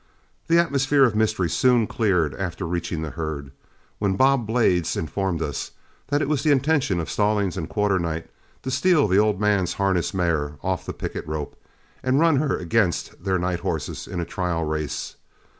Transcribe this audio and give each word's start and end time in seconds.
The 0.47 0.57
atmosphere 0.57 1.03
of 1.03 1.15
mystery 1.15 1.47
soon 1.47 1.85
cleared 1.85 2.33
after 2.33 2.65
reaching 2.65 3.03
the 3.03 3.11
herd, 3.11 3.51
when 3.99 4.15
Bob 4.15 4.47
Blades 4.47 4.97
informed 4.97 5.43
us 5.43 5.73
that 6.07 6.23
it 6.23 6.27
was 6.27 6.41
the 6.41 6.49
intention 6.49 6.99
of 6.99 7.07
Stallings 7.07 7.55
and 7.55 7.69
Quarternight 7.69 8.27
to 8.63 8.71
steal 8.71 9.07
the 9.07 9.19
old 9.19 9.39
man's 9.39 9.73
harness 9.73 10.11
mare 10.11 10.55
off 10.63 10.87
the 10.87 10.93
picket 10.93 11.27
rope, 11.27 11.55
and 12.01 12.19
run 12.19 12.37
her 12.37 12.57
against 12.57 13.23
their 13.23 13.37
night 13.37 13.59
horses 13.59 14.07
in 14.07 14.19
a 14.19 14.25
trial 14.25 14.63
race. 14.63 15.17